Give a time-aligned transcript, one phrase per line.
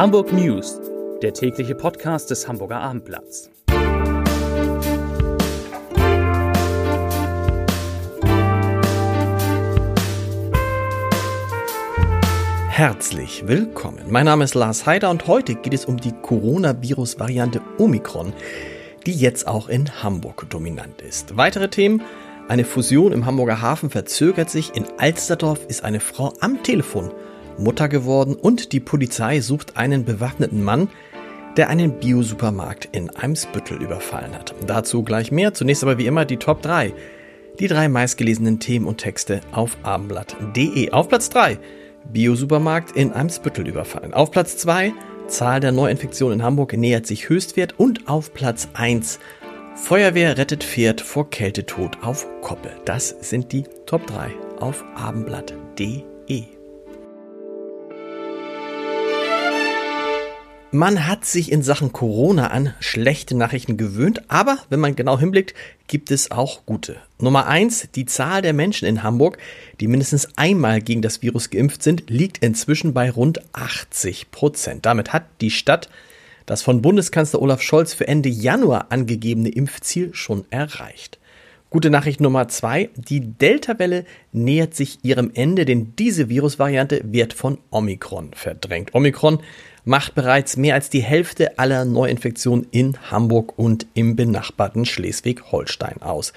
[0.00, 0.80] Hamburg News,
[1.20, 3.50] der tägliche Podcast des Hamburger Abendblatts.
[12.70, 14.06] Herzlich willkommen.
[14.08, 18.32] Mein Name ist Lars Heider und heute geht es um die Coronavirus-Variante Omikron,
[19.04, 21.36] die jetzt auch in Hamburg dominant ist.
[21.36, 22.00] Weitere Themen
[22.48, 24.74] eine Fusion im Hamburger Hafen verzögert sich.
[24.74, 27.12] In Alsterdorf ist eine Frau am Telefon
[27.62, 30.88] Mutter geworden und die Polizei sucht einen bewaffneten Mann,
[31.56, 34.54] der einen Biosupermarkt in Eimsbüttel überfallen hat.
[34.66, 35.54] Dazu gleich mehr.
[35.54, 36.92] Zunächst aber wie immer die Top 3.
[37.58, 40.90] Die drei meistgelesenen Themen und Texte auf abendblatt.de.
[40.92, 41.58] Auf Platz 3
[42.12, 44.14] Biosupermarkt in Eimsbüttel überfallen.
[44.14, 44.92] Auf Platz 2
[45.30, 49.18] Zahl der Neuinfektionen in Hamburg nähert sich Höchstwert und auf Platz 1
[49.74, 52.72] Feuerwehr rettet Pferd vor Kältetod auf Koppel.
[52.84, 56.59] Das sind die Top 3 auf abendblatt.de.
[60.72, 65.52] Man hat sich in Sachen Corona an schlechte Nachrichten gewöhnt, aber wenn man genau hinblickt,
[65.88, 66.96] gibt es auch gute.
[67.18, 69.38] Nummer eins: Die Zahl der Menschen in Hamburg,
[69.80, 74.86] die mindestens einmal gegen das Virus geimpft sind, liegt inzwischen bei rund 80 Prozent.
[74.86, 75.88] Damit hat die Stadt
[76.46, 81.19] das von Bundeskanzler Olaf Scholz für Ende Januar angegebene Impfziel schon erreicht.
[81.70, 82.90] Gute Nachricht Nummer zwei.
[82.96, 88.92] Die Delta-Welle nähert sich ihrem Ende, denn diese Virusvariante wird von Omikron verdrängt.
[88.92, 89.38] Omikron
[89.84, 96.32] macht bereits mehr als die Hälfte aller Neuinfektionen in Hamburg und im benachbarten Schleswig-Holstein aus.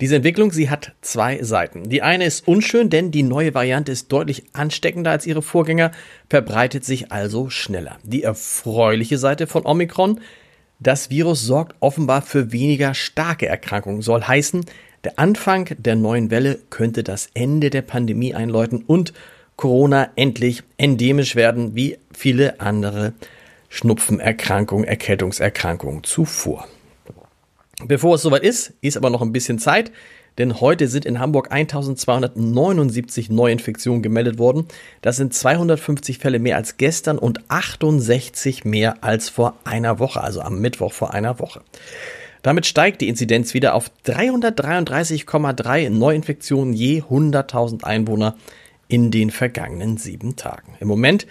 [0.00, 1.90] Diese Entwicklung, sie hat zwei Seiten.
[1.90, 5.90] Die eine ist unschön, denn die neue Variante ist deutlich ansteckender als ihre Vorgänger,
[6.30, 7.98] verbreitet sich also schneller.
[8.02, 10.20] Die erfreuliche Seite von Omikron,
[10.80, 14.64] das Virus sorgt offenbar für weniger starke Erkrankungen, soll heißen,
[15.04, 19.12] der Anfang der neuen Welle könnte das Ende der Pandemie einläuten und
[19.56, 23.12] Corona endlich endemisch werden, wie viele andere
[23.68, 26.66] Schnupfenerkrankungen, Erkältungserkrankungen zuvor.
[27.84, 29.92] Bevor es soweit ist, ist aber noch ein bisschen Zeit,
[30.38, 34.66] denn heute sind in Hamburg 1279 Neuinfektionen gemeldet worden.
[35.02, 40.40] Das sind 250 Fälle mehr als gestern und 68 mehr als vor einer Woche, also
[40.40, 41.60] am Mittwoch vor einer Woche.
[42.42, 48.36] Damit steigt die Inzidenz wieder auf 333,3 Neuinfektionen je 100.000 Einwohner
[48.86, 50.74] in den vergangenen sieben Tagen.
[50.80, 51.26] Im Moment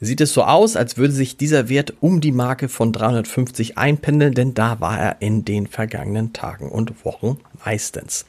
[0.00, 4.34] sieht es so aus, als würde sich dieser Wert um die Marke von 350 einpendeln,
[4.34, 8.24] denn da war er in den vergangenen Tagen und Wochen meistens.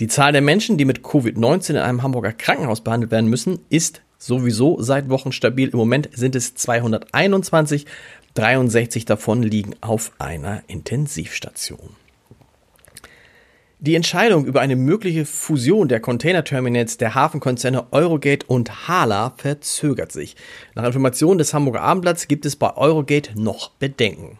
[0.00, 4.02] Die Zahl der Menschen, die mit Covid-19 in einem Hamburger Krankenhaus behandelt werden müssen, ist
[4.18, 5.68] sowieso seit Wochen stabil.
[5.68, 7.86] Im Moment sind es 221,
[8.34, 11.96] 63 davon liegen auf einer Intensivstation.
[13.78, 20.34] Die Entscheidung über eine mögliche Fusion der Containerterminals der Hafenkonzerne Eurogate und Hala verzögert sich.
[20.74, 24.38] Nach Informationen des Hamburger Abendblatts gibt es bei Eurogate noch Bedenken.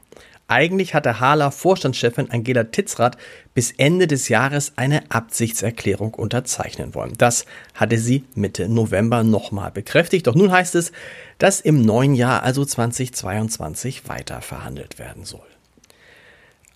[0.49, 3.19] Eigentlich hatte Hala Vorstandschefin Angela Titzrath
[3.53, 7.13] bis Ende des Jahres eine Absichtserklärung unterzeichnen wollen.
[7.19, 10.29] Das hatte sie Mitte November nochmal bekräftigt.
[10.29, 10.93] Doch nun heißt es,
[11.37, 15.56] dass im neuen Jahr, also 2022, weiter verhandelt werden soll.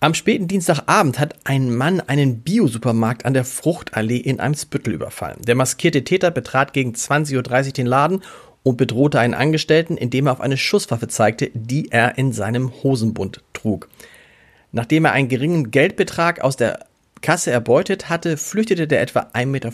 [0.03, 5.39] Am späten Dienstagabend hat ein Mann einen Biosupermarkt an der Fruchtallee in Eimsbüttel überfallen.
[5.43, 7.35] Der maskierte Täter betrat gegen 20.30
[7.67, 8.23] Uhr den Laden
[8.63, 13.43] und bedrohte einen Angestellten, indem er auf eine Schusswaffe zeigte, die er in seinem Hosenbund
[13.53, 13.89] trug.
[14.71, 16.87] Nachdem er einen geringen Geldbetrag aus der
[17.21, 19.69] Kasse erbeutet hatte, flüchtete der etwa 1,85 Meter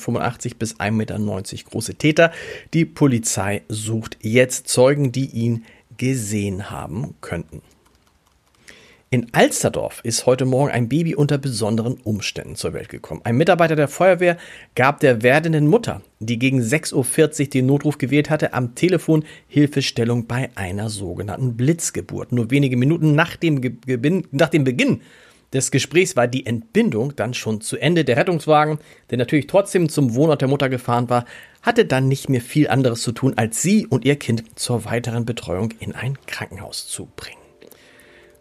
[0.59, 2.33] bis 1,90 Meter große Täter.
[2.73, 5.63] Die Polizei sucht jetzt Zeugen, die ihn
[5.95, 7.61] gesehen haben könnten.
[9.09, 13.22] In Alsterdorf ist heute Morgen ein Baby unter besonderen Umständen zur Welt gekommen.
[13.23, 14.35] Ein Mitarbeiter der Feuerwehr
[14.75, 16.94] gab der werdenden Mutter, die gegen 6.40
[17.40, 22.34] Uhr den Notruf gewählt hatte, am Telefon Hilfestellung bei einer sogenannten Blitzgeburt.
[22.34, 23.78] Nur wenige Minuten nach dem, Ge
[24.31, 25.00] nach dem Beginn
[25.53, 28.03] des Gesprächs war die Entbindung dann schon zu Ende.
[28.03, 28.78] Der Rettungswagen,
[29.09, 31.24] der natürlich trotzdem zum Wohnort der Mutter gefahren war,
[31.62, 35.24] hatte dann nicht mehr viel anderes zu tun, als sie und ihr Kind zur weiteren
[35.24, 37.46] Betreuung in ein Krankenhaus zu bringen.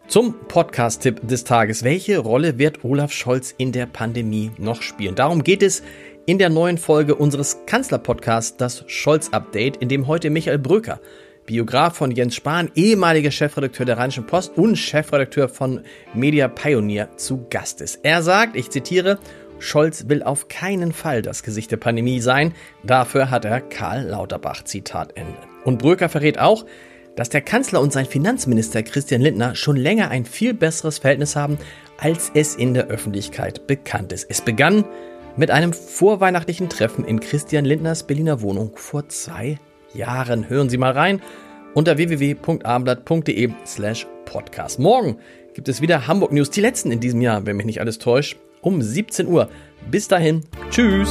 [0.08, 1.82] Zum Podcast-Tipp des Tages.
[1.82, 5.16] Welche Rolle wird Olaf Scholz in der Pandemie noch spielen?
[5.16, 5.82] Darum geht es
[6.26, 11.00] in der neuen Folge unseres Kanzler-Podcasts, das Scholz-Update, in dem heute Michael Bröker,
[11.44, 15.80] Biograf von Jens Spahn, ehemaliger Chefredakteur der Rheinischen Post und Chefredakteur von
[16.14, 17.98] Media Pioneer zu Gast ist.
[18.04, 19.18] Er sagt, ich zitiere,
[19.58, 22.54] Scholz will auf keinen Fall das Gesicht der Pandemie sein.
[22.84, 24.62] Dafür hat er Karl Lauterbach.
[24.62, 25.36] Zitat Ende.
[25.64, 26.64] Und Bröker verrät auch,
[27.16, 31.58] dass der Kanzler und sein Finanzminister Christian Lindner schon länger ein viel besseres Verhältnis haben,
[31.98, 34.26] als es in der Öffentlichkeit bekannt ist.
[34.28, 34.84] Es begann
[35.36, 39.58] mit einem vorweihnachtlichen Treffen in Christian Lindners Berliner Wohnung vor zwei
[39.94, 40.48] Jahren.
[40.48, 41.20] Hören Sie mal rein
[41.74, 44.78] unter www.abendblatt.de slash podcast.
[44.78, 45.18] Morgen
[45.54, 48.36] gibt es wieder Hamburg News, die letzten in diesem Jahr, wenn mich nicht alles täuscht,
[48.60, 49.48] um 17 Uhr.
[49.90, 51.10] Bis dahin, tschüss.